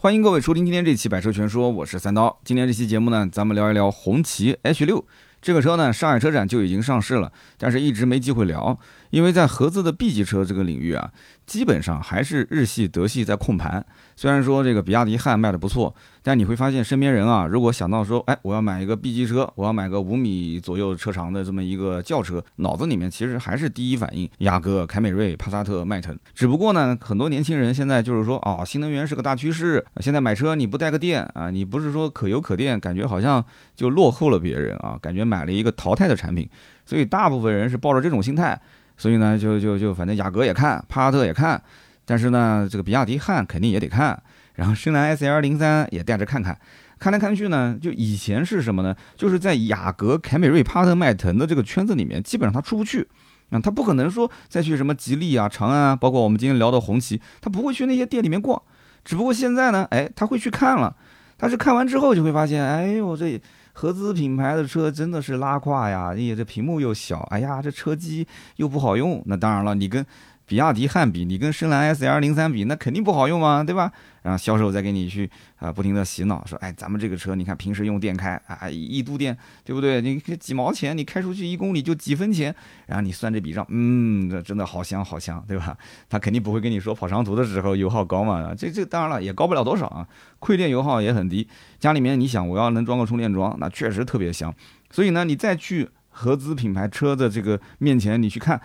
[0.00, 2.38] 欢迎各位收听今天这期《百车全说》，我是三刀。
[2.44, 5.04] 今天这期节目呢，咱们聊一聊红旗 H 六
[5.42, 8.78] 这个车呢，上海车展就已经上市了，但是一直没机会聊，
[9.10, 11.10] 因为在合资的 B 级车这个领域啊，
[11.46, 13.84] 基本上还是日系、德系在控盘。
[14.16, 26.18] 虽然说这个比亚迪汉卖的不错，但你会发现身边人啊，如果想到说，哎，我要买一个 B 级车，我要买个五米左右车长的这么一个轿车，脑子里面其实还是第一反应雅阁、凯美瑞、帕萨特、迈腾。
[26.34, 33.44] 只不过呢，很多年轻人现在就是说，哦，新能源是个大趋势，现在买车你不带个电啊，你不是说可油可电，感觉好像
[33.76, 36.48] 就落后了别人啊，感觉买了一个淘汰的产品。
[36.84, 38.58] 所以大部分人是抱着这种心态，
[38.98, 41.62] 所以呢，就就就反正雅阁也看，帕萨特也看。
[42.04, 44.22] 但是呢，这个比亚迪汉肯定也得看，
[44.54, 46.58] 然后深蓝 S L 零三也带着看看，
[46.98, 48.96] 看来看去呢，就以前是什么呢？
[49.14, 53.06] 就是在雅阁、凯美瑞、帕特、迈腾的这个圈子里面，基本上他出不去，
[53.50, 58.60] 啊，他不可能说再去什么吉利啊、长安啊，包括我们今天聊的红旗，他不会去那些店里面逛。
[59.04, 60.96] 只不过现在呢，哎，他会去看了，
[61.36, 63.40] 但是看完之后就会发现，哎呦，这
[63.78, 68.26] 合资品牌的车真的是拉胯呀，哎呀，这屏幕又小，哎呀，这车机
[68.56, 69.22] 又不好用。
[69.26, 70.04] 那当然了，你跟
[70.48, 73.92] 比亚迪汉比，你跟深蓝 S L 零三比，那肯定不好用嘛，对吧？
[74.22, 80.00] 然后销售再给你去啊，不停的洗脑，说，哎，咱们这个车，你看平时用电开啊，一度电，对不对？
[80.00, 82.54] 你几毛钱，你开出去一公里就几分钱，
[82.86, 85.76] 然后你算这笔账，嗯，这真的好香好香，对吧？
[86.08, 91.46] 他肯定不会跟你说跑长途的时候油耗高嘛，这这当然了，也高不了多少啊，亏电油耗也很低。
[91.78, 94.54] 家里面你想，我要能装个充电桩，那确实特别香。
[94.90, 98.58] 所以呢，你再去合资品牌车的这个面前，你去看，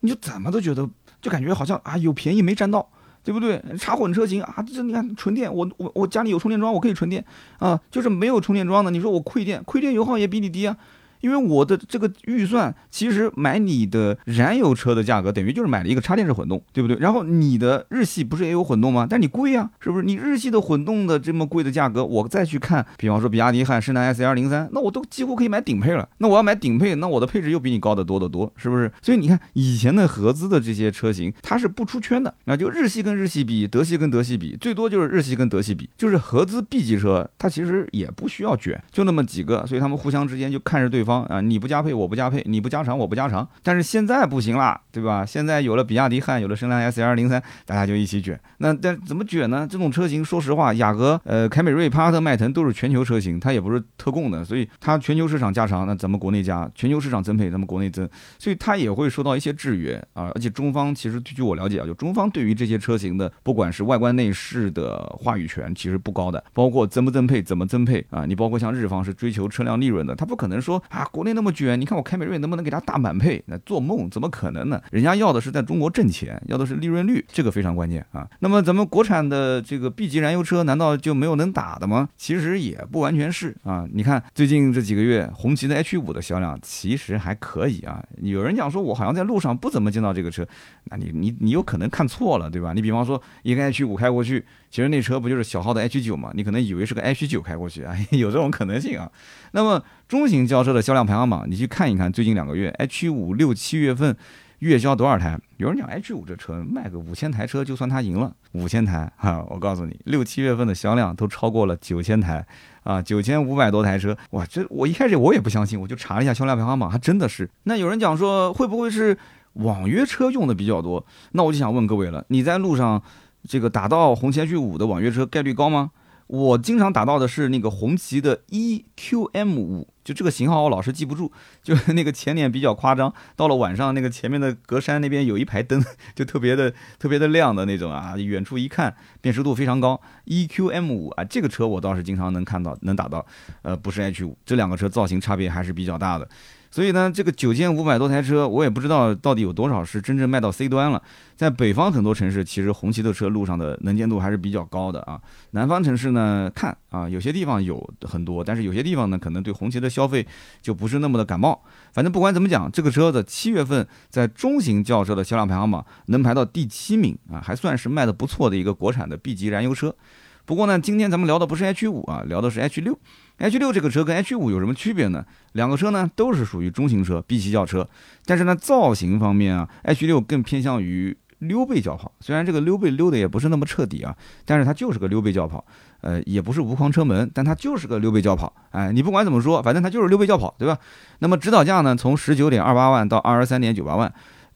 [0.00, 0.88] 你就怎么都觉得。
[1.26, 2.88] 就感觉好像啊有便宜没占到，
[3.24, 3.60] 对不对？
[3.76, 7.24] 插混车型啊，这你看纯电，我我我家里有充电桩，我可以纯电
[7.58, 7.80] 啊。
[7.90, 10.76] 就是没有充电桩的，你说我亏电，亏电油耗也比你低啊。
[11.20, 16.96] 因为我的这个预算，其实买你的燃油车的价格，等于就是买了一个插电式混动，对不对？
[16.98, 19.06] 然后你的日系不是也有混动吗？
[19.08, 20.04] 但你贵呀，是不是？
[20.04, 26.08] 你日系的混动的这么贵的价格，我再去看，比方说比亚迪汉、深蓝 S L 零三，那我都几乎可以买顶配了。
[26.18, 28.90] 那我要买顶配，那我的配置又比你高得多得多，是不是？
[29.02, 41.94] 所以你看，以前的合资的这些车型，它是不出圈的，那就日系跟日系比，德系跟德系比，最多就是日系跟德系比，就是合资 B 级车，它其实也不需要卷，就那么几个，所以他们互相之间就看着对方啊，你不加配。
[41.94, 43.48] 我不加配，你不加长，我不加长。
[43.62, 45.24] 但是现在不行啦，对吧？
[45.24, 48.38] 现在有了比亚迪汉，有了深蓝 S L 零三，大家就一起卷。
[48.58, 49.66] 那但怎么卷呢？
[49.70, 60.30] 这种车型，说实话，雅阁、呃，凯美瑞、帕萨特、迈腾都是全球车型，它也不是特供的，所以它全球市场加长，那咱们国内加；全球市场增配，咱们国内增，所以它也会受到一些制约啊。
[60.34, 68.24] 而且中方其实据我了解啊，就中方对于这些车型的，不管是外观内饰的话语权其实不高的，包括增不增配、怎么增配啊。
[68.26, 71.78] 你包括像日方是追求车辆利润的，他不可能说啊，国内那么卷。
[71.78, 73.42] 你看我凯美瑞能不能给他大满配？
[73.46, 74.80] 那做梦，怎么可能呢？
[74.90, 78.26] 人家要的是在中国挣钱，要的是利润率，这个非常关键啊。
[78.38, 82.08] 那么咱们国产的这个 B 级燃油车，难道就没有能打的吗？
[82.16, 83.86] 其实也不完全是啊。
[83.92, 88.02] 你看最近这几个月，红旗的 H 五的销量其实还可以啊。
[88.22, 90.46] 有人讲说我好像在路上不怎么见到这个车，
[90.84, 92.72] 那你你你有可能看错了，对吧？
[92.72, 96.30] 你比方说一个 H 五开过去，其实那车不就是小号的 H 九吗？
[96.32, 99.10] 你可能以为是个 H 九开过去啊， 有这种可能性啊。
[99.52, 104.16] 那么中型轿车的销量排行榜，你去看一看，最近两个月 H 五六七月份
[104.60, 105.36] 月销多少台？
[105.56, 112.46] 有人讲 H 五这车卖个五千台车就算它赢了，五千台哈，我告诉你，六七月份的销量都超过了九千台
[112.84, 117.50] 啊，九千五百多台车，哇，这我一开始我也不相信，我就查了一下销量排行榜，还真的是。
[117.64, 119.18] 那有人讲说会不会是
[119.54, 121.04] 网约车用的比较多？
[121.32, 123.02] 那我就想问各位了，你在路上
[123.48, 125.90] 这个打到红旗 H 五的网约车概率高吗？
[126.26, 131.30] 我经常打到的是那个红旗的 EQM 五，就这个型号我老是记不住，
[131.62, 135.80] 就是那个前脸比较夸张，到了晚上那个前面的格栅那边有一排灯，
[136.14, 140.00] 就特别的 特别的亮的那种啊，远处一看辨识度非常高。
[140.26, 143.24] EQM 五啊，这个车我倒是经常能看到，能打到，
[143.62, 146.28] 呃，不是 H 五，这两个车造型差别还是比较大的。
[146.76, 151.02] 所以呢，这个九千五百多台车，我也不知道到底有多少是真正卖到 C 端了。
[151.34, 155.18] 在北方很多城市，其实红旗的车路上的能见度还是比较高的啊。
[155.52, 160.26] 南方城市呢，看啊，有些地方有很多，但是有些地方呢，可能对红旗的消费
[160.60, 161.64] 就不是那么的感冒。
[161.94, 169.96] 反正不管怎么讲，这个车的七月份在中型轿车的销量排行榜能排到第七名啊，还算是卖的不错的一个国产的 B 级燃油车。
[170.44, 172.98] 不过呢，今天咱们聊的不是 H 五啊，聊的是 H 六。
[173.38, 175.24] H 六这个车跟 H 五有什么区别呢？
[175.52, 177.88] 两个车呢都是属于中型车 B 级轿车，
[178.24, 182.10] 但是呢造型方面啊，H 六更偏向于溜背轿跑。
[182.20, 185.64] 虽然这个溜背溜的也不是那么彻底啊，但是它就是个溜背轿跑。
[186.02, 188.52] 呃，也不是无框车门，但它就是个溜背轿跑。
[188.70, 190.78] 哎，你不管怎么说，反正它就是溜背轿跑，对吧？
[191.18, 194.12] 那么指导价呢，从十九点二八万到二十三点九八万。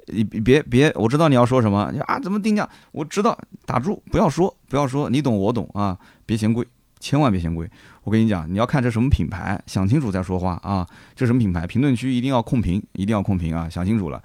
[0.07, 2.69] 你别别，我知道你要说什么，你啊怎么定价？
[2.93, 3.37] 我知道，
[3.67, 5.99] 打住，不要说不要说，你懂我懂啊。
[6.25, 6.67] 别嫌贵，
[7.01, 7.69] 千万别嫌贵。
[8.05, 10.87] 我跟你讲，你要看这什么品牌，想清楚再说话啊。
[11.17, 11.67] 这什么品牌？
[11.67, 13.69] 评论区一定要控评，一定要控评啊！
[13.69, 14.23] 想清楚了。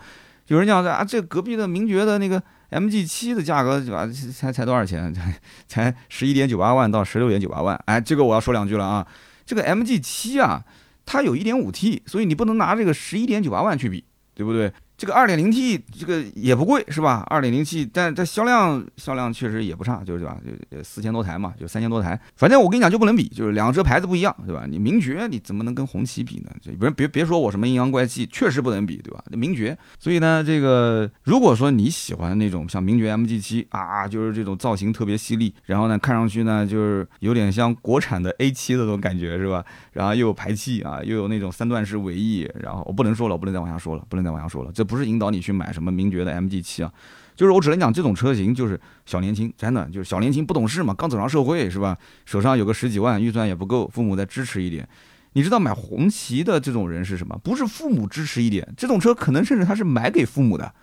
[0.48, 4.08] 有人讲说啊，这隔壁的名爵的那个 MG 七的价格，对吧？
[4.08, 5.14] 才才多少钱？
[5.14, 5.34] 才
[5.68, 7.80] 才十一点九八万到十六点九八万。
[7.86, 9.08] 哎，这个我要说两句了啊。
[9.46, 10.64] 这个 MG 七啊，
[11.06, 14.72] 它有一点五 T，所以你不能拿这个十一点九八万去比，对不对？
[14.98, 17.26] 这个二点零 T 这个也不贵是吧？
[17.28, 20.38] 二点零 T，但它销量销量确实也不差，就是对吧？
[20.72, 22.18] 就四千多台嘛，就三千多台。
[22.38, 24.66] 反正我跟你讲就不能比，就是两车牌子不一样，对吧？
[24.70, 26.52] 你名爵你怎么能跟红旗比呢？
[26.62, 29.22] 就别别别说我什么阴阳怪气，确实不能比，对吧？
[29.32, 29.78] 名爵。
[30.00, 39.66] 所以呢，这个如果说你喜欢那种像名爵 MG 七啊，就是这种造型特别犀利，然后呢看上去呢就是有点像国产的 A 七的那种感觉是吧？
[39.92, 44.85] 然后又有排气啊，又有那种三段式尾翼，然后我不能说了，不能再往下说了，不能再往下说了，这。
[44.86, 46.92] 不是引导你去买什么名爵的 MG 七啊，
[47.36, 51.98] 就是我只能讲这种车型就是小年轻，真的就是小年轻不懂事嘛，刚走上社会是吧？
[52.26, 54.88] 手上有个十几万，预算也不够，父母再支持一点。
[55.34, 57.38] 你知道买红旗的这种人是什么？
[57.44, 60.74] 不是父母支持一点，这种车可能甚至他是买给父母的。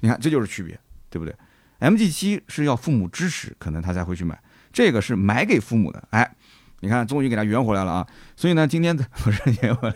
[0.00, 0.76] 你看这就是区别，
[1.08, 1.32] 对不对
[1.78, 4.36] ？MG 七是要父母支持，可能他才会去买，
[4.72, 6.02] 这个是买给父母的。
[6.10, 6.28] 哎，
[6.80, 8.06] 你看终于给他圆回来了啊！
[8.34, 9.94] 所以呢，今天 不是圆回来。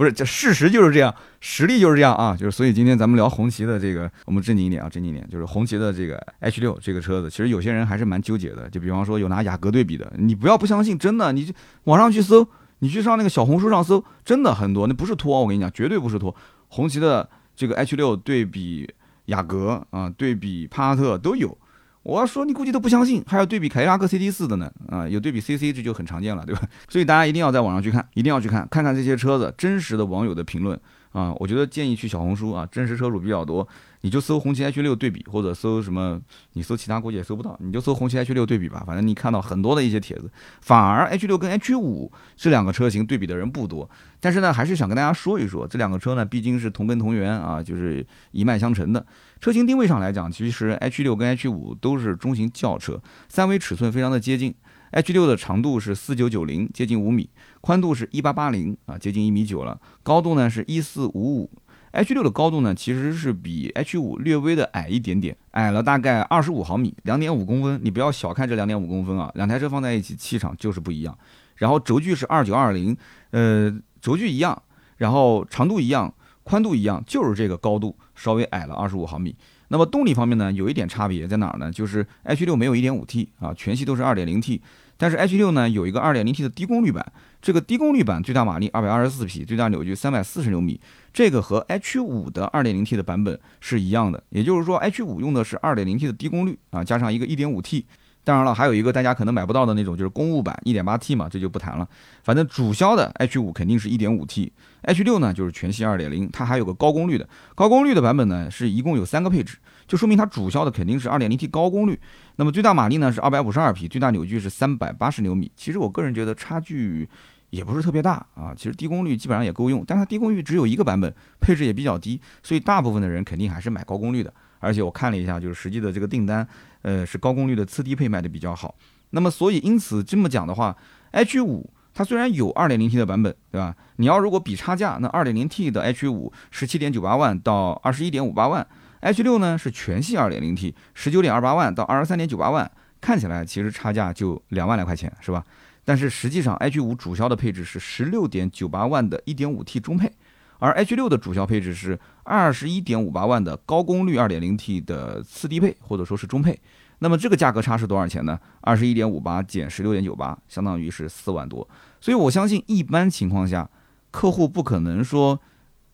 [0.00, 11.52] 不是，这事实就是这样，实力就是这样啊，就是所以今天咱们聊红旗的这个，我们正经一点啊，正经一点，就是红旗的这个 H 六这个车子，其实有些人还是蛮纠结的，就比方说有拿雅阁对比的，你不要不相信，真的，你
[11.84, 12.48] 网上去搜，
[12.78, 16.34] 你去上那个小红书上搜，真的很多，那不是托，我跟你讲，绝对不是托，
[16.68, 18.90] 红旗的这个 H 六对比
[19.26, 21.58] 雅阁啊，对比帕萨特都有。
[22.02, 26.62] 我要说，你估计都不相信，还要对比凯迪拉克 CT 四的呢，啊，有对比 CC 这就很常见了，对吧？
[26.88, 30.78] 所以大家一定要在网上去看， 一定要去看，看看这些车子真实的网友的评论
[31.12, 31.34] 啊。
[31.38, 33.66] 我觉得建议去小红书啊，真实车主比较多。
[34.02, 36.20] 你就搜红旗 H 六对比，或者搜什么，
[36.54, 38.82] 你搜其他估计也搜不到，你就搜红旗 H 六对比吧。
[38.86, 40.30] 反正你看到很多的一些帖子，
[40.62, 43.88] 反而 H 六跟 H 五这两个车型对比的人不多。
[44.18, 49.04] 但是呢，还是想跟大家说一说，这两个车呢，毕竟是同根同源啊，就是一脉相承的。
[49.40, 54.54] 车型定位上来讲，其实 H 六跟 H 五都是中型轿车，三维尺寸非常的接近。
[54.92, 57.30] H 六的长度是四九九零，接近五米，
[57.60, 61.50] 宽度是一八八零啊，接近一米九了，高度呢是一四五五。
[61.92, 67.80] H 六的高度呢，其实是比 H 五略微的矮一点点，矮了大概二十五毫米，两点五公分。
[67.82, 71.16] 你不要小看这两点五公分啊，两台车放在一起气场就是不一样。
[71.56, 72.96] 然后轴距是二九二零，
[73.30, 74.62] 呃，轴距一样，
[74.98, 76.14] 然后长度一样，
[76.44, 79.34] 宽度一样，就是这个高度稍微矮了二十五毫米。
[79.68, 81.72] 那么动力方面呢，有一点差别在哪儿呢？
[81.72, 84.62] 就是 H 六没有一点五 T 啊，全系都是二点零 T。
[85.00, 87.10] 但是 H 六呢有一个 2.0T 的低功率版，
[87.40, 90.78] 这个低功率版最大马力224匹，最大扭矩340牛米，
[91.10, 94.22] 这个和 H 五的 2.0T 的版本是一样的。
[94.28, 97.84] 也就是说，H 五用的是 2.0T 的低功率啊，加上一个 1.5T。
[98.22, 101.88] 当然了，还有一个大家可能买不到的那种，就是公务版 1.8T 嘛，这就不谈了。
[102.22, 109.56] 反正主销的 H 五肯定是一点五 T，H 六呢就是全系2.0，它还有个高功率的，高功率的版本呢是一共有三个配置。
[109.90, 111.98] 就说明它主销的肯定是 2.0T 高功率，
[112.36, 115.50] 那么最大马力呢是252匹，最大扭矩是380牛米。
[115.56, 117.08] 其实我个人觉得差距
[117.50, 124.32] 也不是特别大啊，其实低功率基本上也够用，但它低功率只有一个版本，配置也比较低，所以大部分的人肯定还是买高功率的。
[124.60, 126.46] 而且我看了一下，就是实际的这个订单，
[126.82, 128.72] 呃，是高功率的次低配卖的比较好。
[129.10, 130.76] 那么所以因此这么讲的话
[131.10, 133.74] ，H5 它虽然有 2.0T 的版本，对吧？
[133.96, 138.64] 你要如果比差价，那 2.0T 的 H5 17.98万到21.58万。
[139.00, 145.44] H 六呢是全系二点零 T，十九点二八万到二十三点九八万，看起来其实差价就两万来块钱，是吧？
[145.84, 150.12] 但是实际上 H 五主销的配置是十六点九八万的一点五 T 中配，
[150.58, 156.60] 而 H 六的主销配置是二十一点五八万的高功率二点零 T 的次低配或者说是中配。
[156.98, 158.38] 那么这个价格差是多少钱呢？
[158.60, 161.66] 二十一点五八减十六点九八，相当于是四万多。
[162.02, 163.68] 所以我相信一般情况下，
[164.10, 165.40] 客户不可能说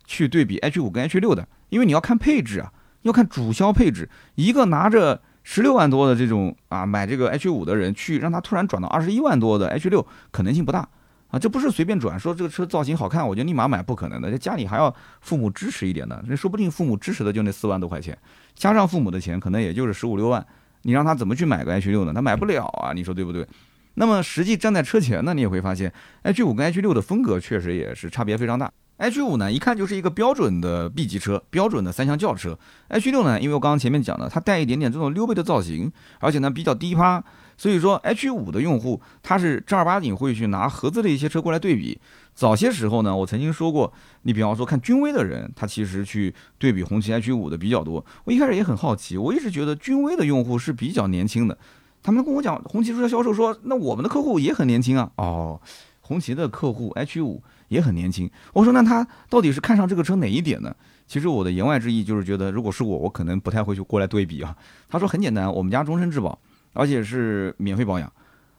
[0.04, 2.72] 去对比 H 五跟 H 六的，因为你要看配置啊。
[3.06, 10.88] 要看主销配置，一个拿着十六万多的这种啊买这个 H 五的人去让他突然转到二十一万多的 H 六，可能性不大
[11.28, 11.38] 啊。
[11.38, 14.30] 这不是随便转，说这个车造型好看我就立马买，不可能的。
[14.30, 18.16] 这家里还要父母支持一点的，那说不定父母支持的就那四万多块钱，
[18.54, 20.44] 加上父母的钱可能也就是十五六万，
[20.82, 22.12] 你让他怎么去买个 H 六呢？
[22.12, 23.46] 他买不了啊，你说对不对？
[23.94, 28.70] 那么实际站在车前呢，你也会发现 H 五跟 H 六的风格确实也是差别非常大。
[28.98, 32.58] H 五呢，一看就是一个标准的 B 级车，标准的三厢轿车。
[32.88, 37.22] H 六呢，因为我刚刚前面讲的，它带一点点这种溜背的造型，而且呢比较低趴，
[37.58, 42.00] 所以说 H 五的用户他是正儿八经会去拿合资的一些车过来对比。
[42.34, 48.04] 早些时候呢，我曾经说过，你比方说看君威的人，他其实去对比红旗 H 五的比较多。
[48.24, 51.58] 我一开始也很好奇，我一直觉得君威的用户是比较年轻的。
[52.02, 55.10] 他们跟我讲，红旗车销售说，那我们的客户也很年轻啊。
[55.16, 55.60] 哦，
[56.00, 58.30] 红旗的客户 H 五也很年轻。
[58.52, 60.74] 我说那他到底是看上这个车哪一点呢？
[61.06, 64.56] 其实我的言外之意就是觉得，如果是我，我可能不太会去过来对比啊。
[64.88, 66.38] 他说很简单，我们家终身质保，
[66.72, 68.12] 而且是免费保养。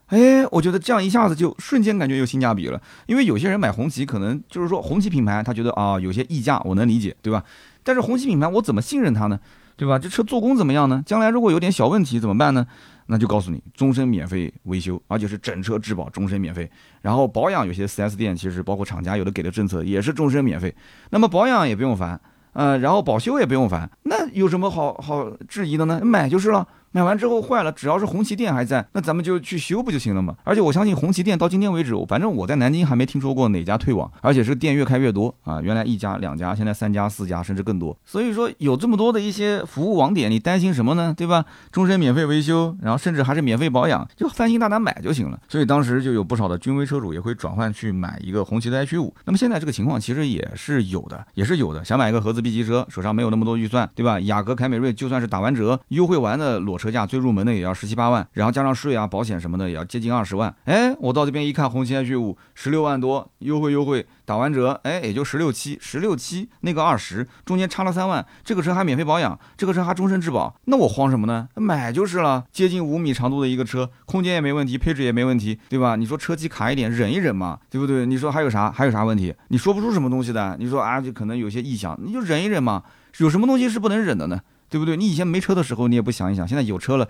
[0.07, 2.81] 哎，我觉得这样一下子就瞬间感觉有性价比了。
[3.07, 7.43] 因为有些人买红旗，可能就是说红旗品牌，他觉得啊有些溢价，我能理解，对吧？
[7.83, 9.37] 但是红旗品牌，我怎么信任它呢？
[9.75, 9.99] 对吧？
[9.99, 11.03] 这车做工怎么样呢？
[11.05, 12.65] 将来如果有点小问题怎么办呢？
[13.07, 16.69] 那就告诉你，终身免费维修，而且是整车质保，终身免费。
[17.01, 20.75] 然后保养，有些 4S 店其实包括厂家有的给的政策也是终身免费。
[21.09, 22.19] 那么保养也不用烦，
[22.53, 26.01] 呃，然后保修也不用烦，那有什么好好质疑的呢？
[26.03, 26.67] 买就是了。
[26.91, 30.35] 买完之后坏了，只要是红旗店还在，那咱们就去修不就行了吗？
[30.43, 35.61] 而且我相信红旗店到今天为止，反正我在南京还没听说过哪家退网，而且是店越开越多啊！
[35.61, 37.95] 原来一家两家，现在三家四家，甚至更多。
[38.05, 41.13] 所以说有这么多的一些服务网点，你担心什么呢？
[41.15, 41.45] 对吧？
[41.71, 45.39] 终身免费维修，然后甚至还是免费保养，就放心大胆买就行了。
[45.47, 49.13] 所以当时就有不少的君威车主也会转换去买一个红旗的 H 五。
[49.25, 51.83] 那么现在这个情况其实也是有的，也是有的。
[51.85, 54.19] 想买一个合资 B 级车，手上没有那么多预算，对吧？
[54.21, 57.67] 雅阁、凯美瑞就算是打完折，优惠完的裸车车价最入门的也。
[57.67, 60.55] 要十七八万，然后加上税啊、保险什么的，也要接近二十万。
[60.63, 68.25] 哎，我到这边一看，红旗 H 五十六万多，优惠优惠，打完折，哎，也就十六七，十六七那个二十，中间差了三万。
[68.45, 71.49] 这个车还免费保养，这个车还终身质保，那我慌什么呢？
[71.55, 72.45] 买就是了。
[72.53, 75.97] 接近五米长度的一个车，空间也没问题，配置也没问题，对吧？
[75.97, 78.05] 你说车机卡一点，忍一忍嘛，对不对？
[78.05, 78.71] 你说还有啥？
[78.71, 79.35] 还有啥问题？
[79.49, 80.55] 你说不出什么东西的。
[80.57, 82.83] 你说啊，就可能有些异响，你就忍一忍嘛。
[83.17, 84.39] 有什么东西是不能忍的呢？
[84.69, 84.97] 对不对？
[84.97, 87.07] 你以前没车的时候，你也不想一想，现在有车了，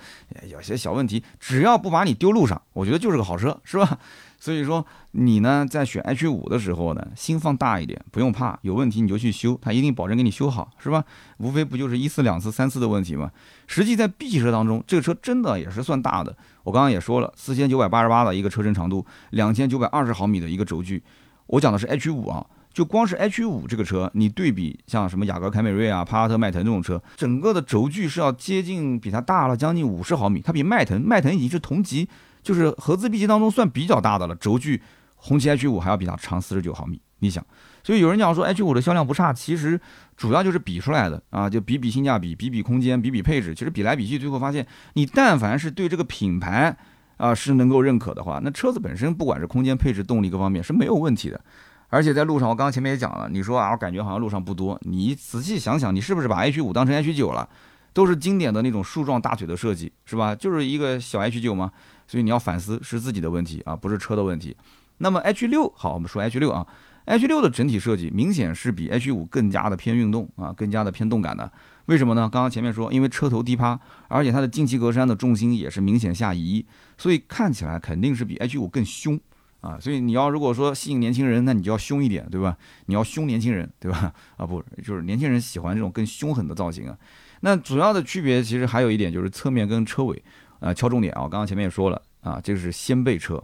[0.50, 4.00] 有些小问题，只要不把你丢路上，我觉得就是个好车，是吧？
[4.40, 11.04] 所以说你呢，在选 H 五的时候呢，心放大一点，不用怕，有问题你就去修，他一定保证给你修好，是吧？
[11.38, 13.32] 无非不就是一次、两次、三次的问题吗？
[13.66, 16.38] 实际在 B 级车当中，这个车真的也是算大的。
[16.64, 21.02] 我刚刚也说了，四千九百八十八的一个车身长度，两千九百二十毫米的一个轴距，
[21.48, 22.46] 我讲的是 H 五啊。
[22.78, 30.42] 就光是 H 五这个车，你对比像什么雅阁、凯美瑞啊、帕萨特、迈腾这种车，整个的轴距是要接近比它大了将近五十毫米。
[30.42, 32.08] 它比迈腾，迈腾已经是同级，
[32.44, 34.36] 就是合资 B 级当中算比较大的了。
[34.36, 34.80] 轴距，
[35.16, 37.02] 红旗 H 五还要比它长四十九毫米。
[37.18, 37.44] 你想，
[37.84, 39.82] 所以有人讲说 H 五的销量不差，其实
[40.16, 43.56] 主要就是比出来的啊，就比比性价比，比比空间，比比配置。
[43.56, 46.78] 其实比来比去，最后发现你但凡是对这个品牌
[47.18, 51.42] 啊是能够认可的话，那车子本身不管是空间、配置、动力各方面是没有问题的。
[51.90, 54.78] 而且在路上，我刚刚前面也讲了，你说啊，我感觉好像路上不多。
[54.84, 57.48] 你仔细想想，你是不是把 H 五当成 H 九了？
[57.94, 60.36] 都是经典的那种树状大腿的设计，是吧？
[60.36, 61.72] 就是一个小 H 九嘛。
[62.06, 64.56] 所以你要反思，是自己的问题啊，不是车的问题。
[65.00, 66.66] 那么 H 六，好，我们说 H 六啊
[67.06, 71.52] ，H 六的整体设计明显是比 H 五更加的偏运动啊，更加的偏动感的。
[71.88, 72.30] 为什么呢？
[72.32, 76.66] 刚刚前面说，因为车头低趴，而且它的进气格栅的重心也是明显下移，
[76.98, 79.20] 所以看起来肯定是比 H 五更凶。
[79.68, 82.56] 啊，所以你要如果说吸引年轻人，那你就要凶一点，对吧？
[82.86, 84.14] 你要凶年轻人，对吧？
[84.38, 86.98] 啊，不，就是年轻人喜欢这种更凶狠的造型啊。
[87.42, 90.24] 那主要的区别其实还有一点就是侧面跟车尾，
[90.62, 91.24] 啊，敲重点啊。
[91.24, 93.44] 刚刚前面也说了啊，这个是掀背车，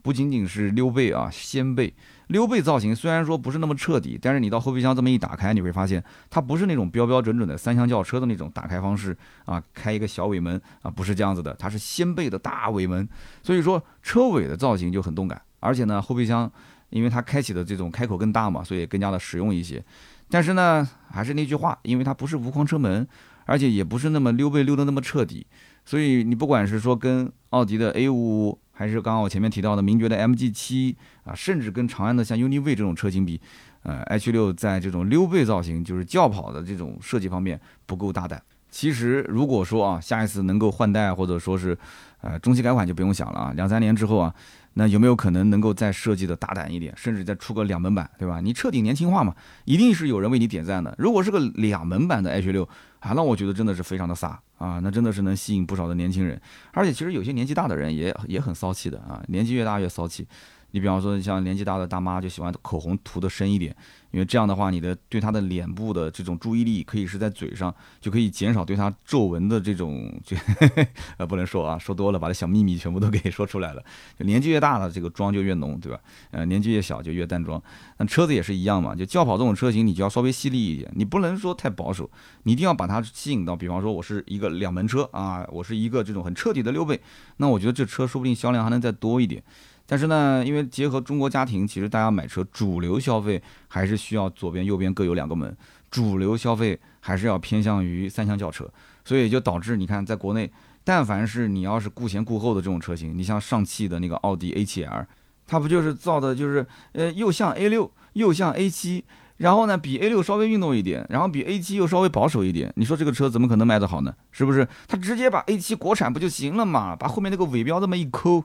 [0.00, 1.92] 不仅仅是溜背啊，掀背。
[2.28, 9.14] 溜背造型虽然说不是那么彻底，但是你到后备箱这么一打开，你会发现它不是那种标标准准的三厢轿车的那种打开方式
[9.44, 13.06] 啊，开一个小尾门啊，不是这样子的，它是掀背的大尾门，
[13.42, 15.42] 所以说车尾的造型就很动感。
[15.64, 16.50] 而且呢，后备箱，
[16.90, 19.82] 因为它开启的这种开口更大嘛，所以更加的实用一些。
[20.28, 23.06] 但是呢，还是那句话，因为它不是无框车门，
[23.46, 25.46] 而且也不是那么溜背溜的那么彻底，
[25.84, 33.40] 所以你不管是说跟奥迪的 A 五，还是刚刚我前面提到的名爵的 MG 七啊，甚至跟长安的像 UNI-V 这种车型比，
[33.84, 38.42] 呃，H 六在这种溜背造型，就是轿跑的这种设计方面不够大胆。
[38.70, 41.78] 其实如果说啊，下一次能够换代或者说是，
[42.22, 44.34] 呃，中期改款就不用想了啊，两三年之后啊。
[44.74, 48.40] 那有没有可能能够再设计的大胆一点，甚至再出个两门版，对吧？
[48.40, 50.94] 你彻底年轻化嘛，一定是有人为你点赞的。
[50.98, 56.40] 如果是个两门版的 H 六啊，那我觉得真的是非常的飒啊，那真的是能吸引不少的年轻人。
[56.72, 60.26] 而且其实有些年纪大的人也也很骚气的啊，年纪越大越骚气。
[60.74, 63.74] 你比方说像年纪大的大妈就喜欢口红涂的深一点。
[64.10, 70.36] 因为这样的话，你的对他的脸部的这种注意力可以是在嘴上，就可以减少对他皱纹的这种，就
[71.18, 73.82] 呃不能说啊，说多了把这小秘密全部都 给说出来了。
[74.18, 75.98] 年纪越大了，这个妆就越浓，对吧？
[76.30, 77.60] 呃，年纪越小就越淡妆。
[77.98, 82.08] 那车子也是一样嘛，就轿跑这种车型，你就要稍微犀利一点，你不能说太保守，
[82.44, 83.56] 你一定要把它吸引到。
[83.56, 87.00] 比方说，我是一个两门车啊，我是一个这种很彻底的溜背，
[87.38, 89.42] 那我觉得这车说不定销量还能再多一点。
[89.86, 95.54] 但是呢，因为结合中国家庭，其实大家买车主流消费还是需要左边右边各有两个门，
[95.90, 98.68] 主流消费还是要偏向于三厢轿车，
[99.04, 100.50] 所以就导致你看，在国内
[100.84, 105.06] 但凡是你要是顾前顾后的这种车型，你像上汽的那个奥迪 A7L，
[105.46, 109.02] 它不就是造的就是呃又像 A6 又像 A7，
[109.36, 114.14] 然后呢比 A6 稍微运动一点，然后比 A7 又稍微保守一点，你说这个车怎么可能卖得好呢？
[114.30, 114.66] 是不是？
[114.88, 116.96] 它直接把 A7 国产不就行了嘛？
[116.96, 118.44] 把后面那个尾标这么一抠，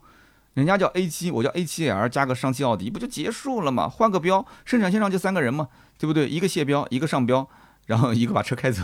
[0.54, 3.88] 人家叫 A7，我叫 A7L 加个上汽奥迪，不就结束了嘛？
[3.88, 6.28] 换个标，生产线上就三个人嘛，对不对？
[6.28, 7.48] 一个卸标，一个上标。
[7.86, 8.84] 然后一个把车开走，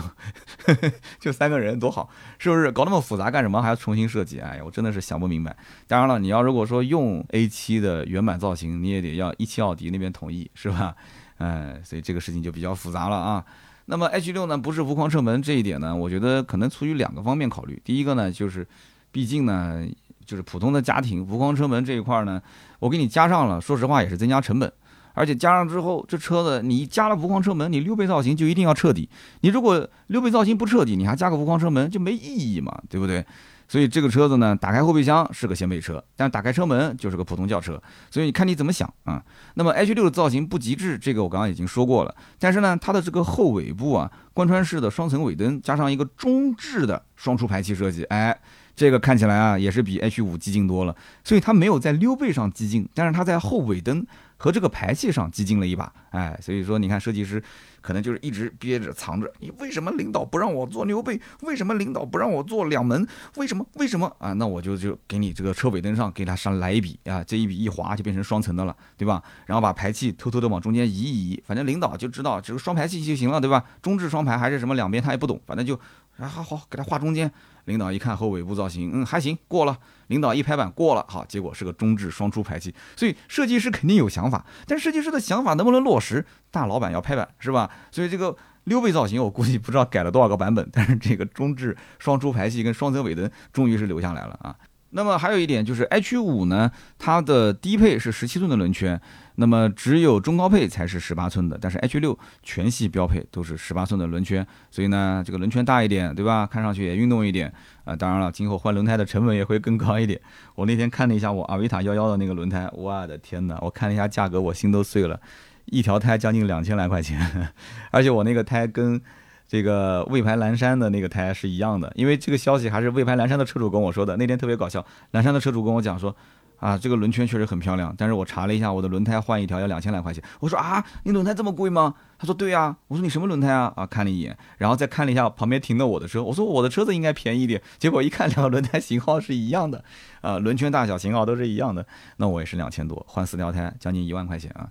[1.20, 2.72] 就三个人多好，是不是？
[2.72, 3.62] 搞那么复杂干什么？
[3.62, 4.40] 还要重新设计？
[4.40, 5.56] 哎呀，我真的是想不明白。
[5.86, 10.96] 当然了，你要如果说用 A7 的原版造型，你也得要一汽奥迪那边同意，是吧？
[11.38, 13.44] 哎，所以这个事情就比较复杂了啊。
[13.84, 17.80] 那么 H6 呢，不是无框车门这一点呢，我觉得可能出于两个方面考虑。
[17.84, 18.66] 第一个呢，就是
[19.12, 19.86] 毕竟呢，
[20.26, 22.42] 就是普通的家庭无框车门这一块呢，
[22.80, 24.70] 我给你加上了，说实话也是增加成本。
[25.14, 29.08] 而且加上之后，这车子你加了无框车门，你溜背造型就一定要彻底。
[29.40, 33.24] 你如果溜背造型不彻底，你还加个无框车门就没意义嘛，对不对？
[33.66, 37.82] 所以这个车子呢，打开后备箱是个掀背车，但打开车门就是个普通轿车。
[38.10, 39.20] 所以你看你怎么想啊？
[39.54, 42.14] 那么 H 六的造型不极致，这个我刚刚已经说过了。
[42.38, 48.38] 但是呢，它的这个后尾部啊，贯穿式的双层尾灯，加上一个中置的双出排气设计，哎，
[48.76, 50.94] 这个看起来啊，也是比 H5 激进多了。
[51.24, 54.06] 所以它没有在溜背上激进，但是它在后尾灯。
[54.38, 57.42] 和这个排气上激进了一把，哎，所以说你看设计师
[57.80, 61.18] 可能就是一直憋着藏着，你为什么领导不让我做溜背？
[61.40, 63.08] 为什么领导不让我做两门？
[63.36, 63.66] 为什么？
[63.76, 64.34] 为什么啊？
[64.34, 69.22] 那我就就给你这个车尾灯上给他上来一笔啊，这一笔一划就变成双层的了，对吧？
[69.46, 73.64] 然后把排气偷偷的往中间移一移，反正领导就知道这个双排气就行了，对吧？
[73.80, 75.80] 中置双排还是什么两边他也不懂，反正就
[76.18, 77.30] 啊好好给他画中间。
[77.66, 79.76] 领导一看后尾部造型，嗯，还行，过了。
[80.06, 81.04] 领导一拍板，过了。
[81.08, 82.72] 好，结果是个中置双出排气。
[82.94, 87.68] 所以设计师肯定有想法，但设计师的想法能不能落实，大老板要拍板，是吧？
[87.90, 94.54] 所以这个溜背造型，我估计不知道改了多少个版本，但是这个中置双出排气跟双层尾灯终于是留下来了啊。
[94.90, 99.00] 那么还有一点就是 H 五呢，它的低配是十七寸的轮圈。
[99.38, 106.46] 那么只有中高配才是十八寸的，但是 H 六全系标配都是十八寸的轮圈，所以呢，这个轮圈大一点，对吧？
[106.46, 107.52] 看上去也运动一点
[107.84, 107.94] 啊。
[107.94, 110.18] 当然了，今后换轮胎的成本也会更高一点。
[110.54, 113.58] 我那天看了一下我阿维塔幺幺的那个轮胎，我的天哪！
[113.60, 115.20] 我看了一下价格，我心都碎了，
[115.66, 117.52] 一条胎将近两千来块钱，
[117.92, 118.98] 而且我那个胎跟
[119.46, 124.16] 这个魏牌蓝山的那个胎是一样的，因为这个消息还是魏牌蓝山的车主跟我说的。
[124.16, 126.14] 那天特别搞笑，蓝山的车主跟我讲说。
[126.58, 130.24] 啊，这个轮圈确实很漂亮，但是我查了一下，我的轮胎换一条要两千来块钱。
[130.40, 131.94] 我说啊，你轮胎这么贵吗？
[132.18, 132.74] 他说对呀。
[132.88, 133.70] 我说你什么轮胎啊？
[133.76, 136.22] 啊，看了一眼，然后再看了一下旁边停的我的车。
[136.22, 139.84] 我说我的车子应该便宜一点，结果一看两个轮胎型号是一样的，
[140.22, 144.66] 啊，轮圈大小型号都是一样的，那我也是两千多，换四条胎将近一万块钱啊。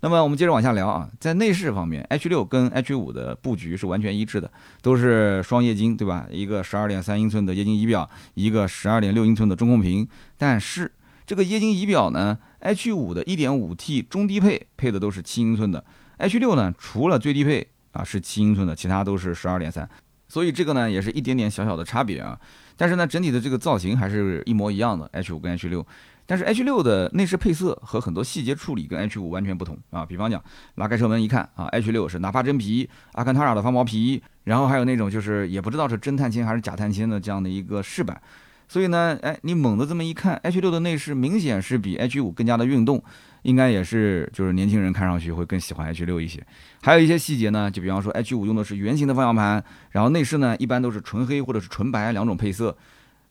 [0.00, 4.50] 那么我们接着往下聊啊，在内饰方面，H 六跟 H 五的布局是完全一致的，
[4.82, 6.26] 都是双液晶，对吧？
[6.30, 10.92] 一个十二点三英寸的液晶仪表，一个十二点六英寸的中控屏，但是。
[11.28, 15.84] 这个液晶仪表呢，H 五的 1.5T 中低配配的都是七英寸的
[16.18, 19.90] ，H 六呢除了最低配啊是七英寸的，其他都是十二点三，
[20.28, 22.38] 所以这个呢也是一点点小小的差别啊。
[22.76, 25.84] 但是呢整体的这个造型还是一模一样的，H 五跟 H 六
[26.26, 30.04] 但是 H6 的内饰配色和很多细节处理跟 H5 完全不同啊。
[30.04, 30.42] 比方讲
[30.74, 38.20] 拉开车门一看啊，H6 是纳帕真皮、阿坎塔拉的防毛皮，然后还有那种就是也不知道是真碳纤还是假碳纤的这样的一个饰板。
[38.68, 43.00] 所以呢，哎，你猛的这么一看，H6 的内饰明显是比 H5 更加的运动，
[43.42, 46.44] 应该也是就是年轻人看上去会更喜欢 H6 一些。
[46.82, 52.76] 还有一些细节呢，就比方说 H5 用的是圆形的方向盘，然后内饰呢一般都是纯黑或者是纯白两种配色，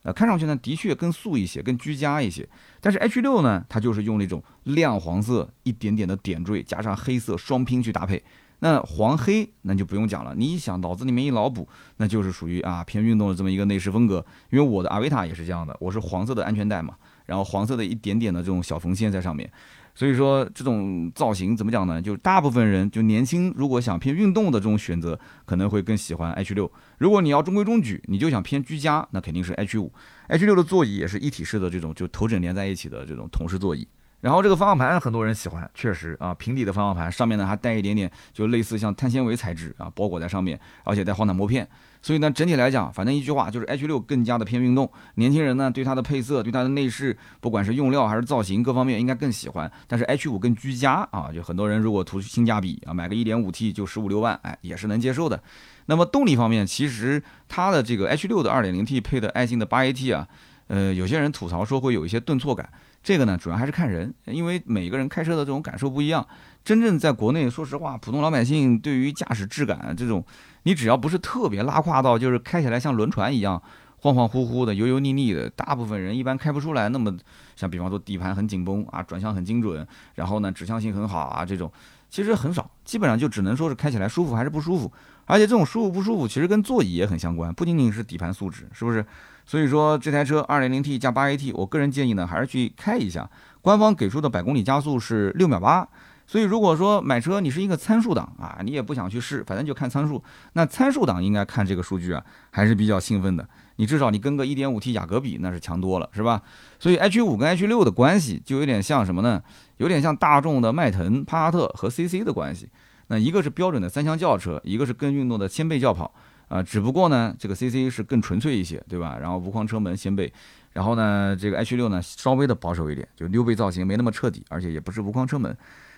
[0.06, 2.48] 呃，看上去呢的确更素一些，更居家一些。
[2.80, 8.24] 但是 H6 呢，它就是用那种亮黄色一点点的点缀，加上黑色双拼去搭配。
[8.60, 14.24] 那黄黑那就不用讲了，你一想脑子里面一脑补，那就是属于啊偏运动的这么一个内饰风格。
[14.52, 19.52] 因为我的阿维塔也是这样的，我是黄色的安全带嘛，然后黄色的一点点的这种小缝线在上面，
[19.95, 22.01] 所以说这种造型怎么讲呢？
[22.01, 26.69] 就大部分人就年轻，如果想偏运动的这种选择，可能会更喜欢 H 六。
[26.97, 29.91] 如果你要中规中矩，你就想偏居家，那肯定是 H 五。
[30.27, 33.88] H 六的座椅也是一体式的这种，就头枕连在一起的这种同式座椅。
[34.21, 41.67] 然后这个方向盘很多人喜欢，确实啊，平底的方向盘上面呢还带一点点，就类似像碳纤维材质啊，包裹在上面，而且带黄疸膜片。
[42.06, 44.88] 所以呢，整体来讲，反正一句话就是 H 六更加的偏运动。
[45.15, 49.72] 年轻人呢对它的配色、对它的内饰，不管是用料还是造型各方面应该更喜欢。
[49.88, 55.41] 但是 H 五更居家啊，就很多人如果图性价比啊，买个 1.5T 就十五六万，哎，也是能接受的。
[55.88, 60.28] 那么动力方面，其实它的这个 H 六的 2.0T 配的爱信的 8AT 啊，
[60.68, 62.70] 呃，有些人吐槽说会有一些顿挫感。
[63.02, 66.28] 这个呢，主要还是看人，因为每个人开车的这种感受不一样。
[66.65, 70.25] 真正在国内，说实话，普通老百姓对于驾驶质感这种，
[70.63, 73.62] 你只要不是特别拉胯到，就是开起来像轮船一样，
[74.01, 76.89] 恍恍惚惚的、油油腻腻的，大部分人一般开不出来。
[76.89, 77.15] 那么
[77.56, 81.71] 像比方说底盘很紧绷啊，转向很精准，然后呢指向性很好啊，这种
[82.10, 84.91] 其实很少，基本上就只能说是开起来舒服还是不舒服。
[85.25, 89.06] 而且这种舒服不舒服，其实跟座椅也很相关，不仅仅是底盘素质，是不是？
[89.45, 93.30] 所以说这台车 2.0T 加 8AT，我个人建议呢，还是去开一下。
[93.62, 95.88] 官方给出的百公里加速是六秒八，
[96.28, 103.48] 所以如果说买车你是一个参数党啊，你也不想去试，反正就看参数，那参数党应该看这个数据啊，还是比较兴奋的。
[103.78, 106.42] 你至少你跟个 1.5T 雅阁比，那是强多了，是吧？
[106.80, 109.44] 所以 H5 跟 H6 的关系就有点像什么呢？
[109.78, 112.70] 有点像大众的迈腾、帕萨特和 CC 的关系。
[113.08, 116.12] 那一个是标准的三厢轿车，一个是更运动的掀背轿跑
[116.48, 116.64] 啊。
[116.64, 119.18] 只不过呢，这个 CC 是更纯粹一些，对吧？
[119.22, 120.32] 然后无框车门、掀背，
[120.72, 125.56] 然后呢，这个 H6 呢稍微的保守一点，就溜背造型没那么彻底，而且也不是无框车门。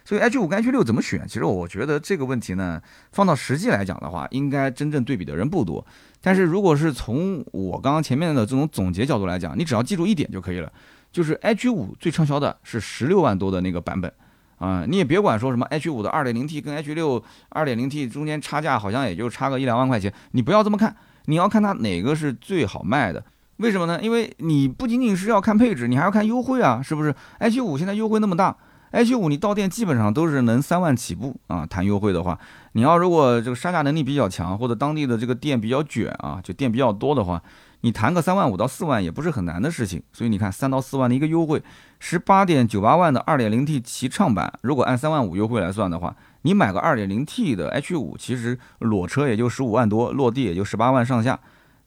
[0.07, 1.27] 所以 H5 跟 H6 怎么选？
[1.27, 5.85] 其实我觉得这个问题呢，放到实际来讲的话，应该真正对比的人不多。
[6.21, 10.71] 但是如果是从我刚刚前面的这种总结角度来讲，你只要记住一点就可以了，
[11.11, 14.09] 就是 H5 最畅销的是十六万多的那个版本
[14.59, 23.21] 啊，你也别管说什么 H5 的 2.0T 跟 H6 2.0T 中间差价好像也就差个一两万块钱，你不要这么看，你要看它哪个是最好卖的。
[23.57, 23.99] 为什么呢？
[24.01, 28.55] 因为你不仅仅是要看配置，你还要看优惠啊，是不是？H5 现在优惠那么大。
[28.91, 32.39] H 五你到店基本上都是能三万起步啊，谈优惠的话，
[32.71, 37.41] 你要如果这个杀价能力比较强，或者当地的这个店比较卷啊，就店比较多的话，
[37.81, 40.01] 你谈个三万五到四万也不是很难的事情。
[40.13, 41.61] 所以你看三到四万的一个优惠，
[41.99, 51.37] 十八点九八万的二点零 T 齐畅版，如果按三万五优惠来算的话，你买个二点零 T 的 H 五，其实裸车也就十五万多，落地也就十八万上下，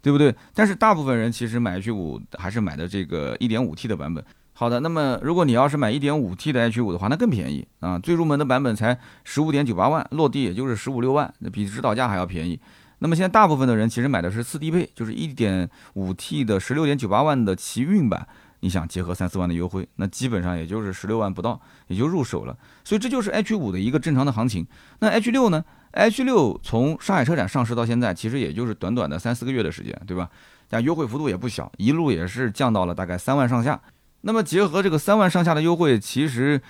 [0.02, 0.34] 对不对？
[0.52, 4.22] 但是大部分人其实买 H 五还是买的这个一点五 T 的版本。
[4.60, 7.98] 好的，那么如果你要是买 1.5T 的 H5 的话，那更便宜啊！
[7.98, 12.60] 最入门的版本才十五点九八万，落地也就是十五六万，那比指导价还要便宜。
[12.98, 18.28] 那么现在大部分的人其实买的是次低配，就是 1.5T 的十六点九八万的奇骏版。
[18.60, 22.54] 你想结合三四万的优惠，那基本上也就是十六万不到，也就入手了。
[22.84, 24.66] 所以这就是 H5 的一个正常的行情。
[24.98, 30.28] 那 H6 呢？H6 从上海车展上市到现在，其实也就是短短的三四个月的时间，对吧？
[30.68, 33.80] 但优惠幅度也不小，一路也是降到了大概三万上下。
[34.22, 36.60] 那么结合这个三万上下的优惠，其实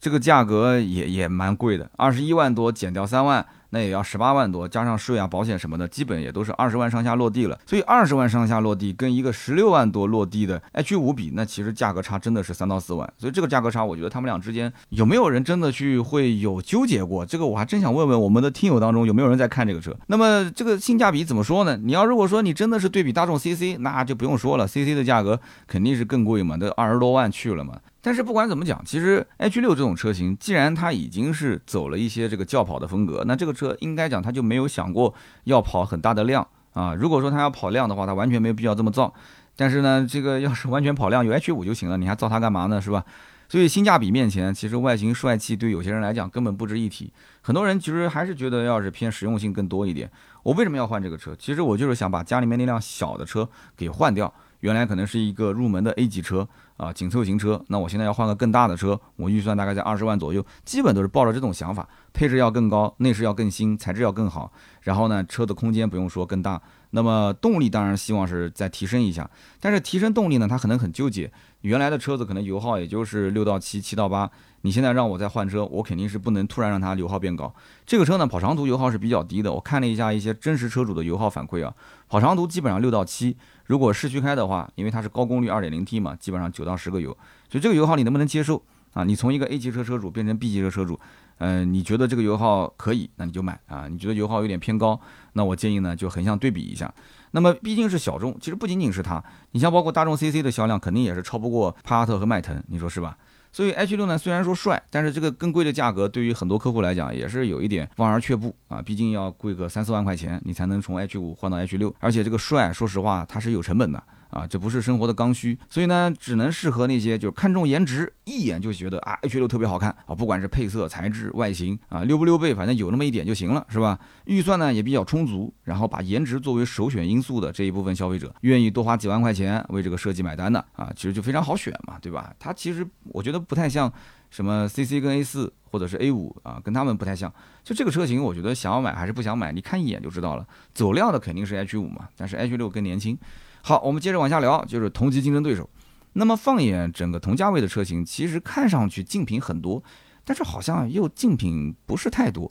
[0.00, 3.46] 这个价格也也蛮贵的，二十一万多减掉三万。
[3.74, 7.58] 那也要十八万多，加上税啊、保险什么的，基本也都是二十万上下落地了。
[7.64, 13.10] 所以二十万上下落地，跟一个十六万多落地的 H 五比，那其实价格差真的是三到四万。
[13.16, 17.24] 所以这个价格差，我觉得他们俩之间有没有人真的去会有纠结过？
[17.24, 19.96] 这个我还真想问问我们的听友当中有没有人在看这个车。
[20.08, 21.78] 那么这个性价比怎么说呢？
[21.82, 27.78] 你要如果说你真的是对比大众 CC，那就不用说了，CC 的价格肯定是更贵嘛，都二十多万去了嘛。
[28.04, 36.94] 但是不管怎么讲，其实 H 六这种车型，既然它已经是走了一些这个轿跑的风格，那这个车车应该讲他就没有想过要跑很大的量啊。
[36.94, 39.12] 如果说他要跑量的话，他完全没有必要这么造。
[39.54, 42.80] 但是呢，这个要是完全跑量，有 H 五就行了，你还造它干嘛呢？
[42.80, 43.04] 是吧？
[43.48, 47.12] 所以性价比面前，其实外形帅气对有些人来讲根本不值一提。
[47.42, 50.10] 很多人其实还是觉得要是偏实用性更多一点。
[50.42, 51.36] 我为什么要换这个车？
[51.38, 53.46] 其实我就是想把家里面那辆小的车
[53.76, 54.32] 给换掉。
[54.60, 56.48] 原来可能是一个入门的 A 级车
[56.82, 57.62] 啊，紧凑型车。
[57.68, 64.50] 那我现在要换个更大的车，我预算大概在二十万左右，基本都是抱着这种想法，配置要更高，内饰要更新，材质要更好。
[64.80, 66.60] 然后呢，车的空间不用说更大。
[66.92, 69.28] 那么动力当然希望是再提升一下，
[69.60, 71.30] 但是提升动力呢，它可能很纠结。
[71.62, 74.30] 原来的车子可能油耗也就是六到七，七到八。
[74.64, 77.52] 你现在让我再换车，我肯定是不能突然让它油耗变高。
[77.84, 79.52] 这个车呢，跑长途油耗是比较低的。
[79.52, 81.74] 我看了一下一些真实车主的油耗反馈啊，
[82.08, 83.36] 跑长途基本上六到七。
[83.66, 87.10] 如果市区开的话，因为它是高功率 2.0T 嘛，基本上九到十个油，
[87.50, 89.02] 所以这个油耗你能不能接受啊？
[89.04, 90.98] 你从一个 A 级车车主变成 B 级车车主，
[91.44, 93.88] 嗯，你觉得这个油耗可以，那你就买啊。
[93.90, 94.98] 你觉得油耗有点偏高，
[95.32, 96.92] 那我建议呢就横向对比一下。
[97.32, 103.18] 那么毕竟是小众，其实不仅仅是它，你像包括大众 CC 的销量肯定也是超不过帕萨特和迈腾，你说是吧？
[103.50, 108.80] 所以 H 六呢，虽然说帅，但是这个更贵的价格对于很多客户来讲也是有一点望而却步啊。
[108.80, 114.02] 毕竟要贵个三四万块钱，你才能从 H 五换到 H 六，而且这个帅，说实话它是有成本的。
[114.32, 123.98] 啊，这不是生活的刚需，所以呢，只能适合那些就是看重颜值，一眼就觉得啊，H 六特别好看啊，不管是配色、材质、外形啊，溜不溜背，反正有那么一点就行了，是吧？
[124.24, 132.34] 预算呢也比较充足，然后把颜值作为首选因素的这一部分消费者，愿意多花几万块钱为这个设计买单的啊，其实就非常好选嘛，对吧？
[132.38, 133.92] 它其实我觉得不太像
[134.30, 137.30] 什么 CC 跟 A 四或者是 A 五啊，跟他们不太像。
[137.62, 140.46] 就这个车型，我觉得想要买还是不想买，你看一眼就知道了。
[140.72, 143.18] 走量的肯定是 H 五嘛，但是 H 六更年轻。
[143.62, 145.68] 好，我们接着往下聊，就是同级竞争对手。
[146.14, 149.82] 那么放眼整个同价位的车型，其实看上去竞品很多，
[150.24, 152.50] 但是好像又竞品不是太多。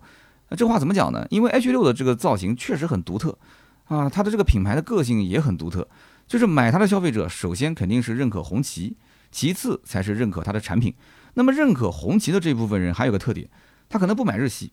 [0.49, 1.27] 那这话怎么讲呢？
[1.29, 3.37] 因为 H 六的这个造型确实很独特
[3.85, 5.87] 啊，它的这个品牌的个性也很独特。
[6.27, 8.95] 就是买它的消费者，首先肯定是认可红旗，
[9.31, 10.95] 其次才是认可它的产品。
[11.33, 13.49] 那么认可红旗的这部分人还有个特点，
[13.89, 14.71] 他可能不买日系，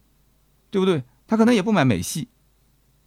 [0.71, 1.03] 对不对？
[1.27, 2.29] 他可能也不买美系，